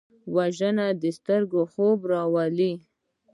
وژنه 0.35 0.87
د 1.01 1.03
سترګو 1.17 1.61
خوب 1.71 1.97
ورولي 2.03 2.73